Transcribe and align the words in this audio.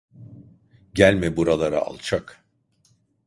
Gelme 0.93 1.29
buralara 1.37 1.79
alçak… 1.81 2.45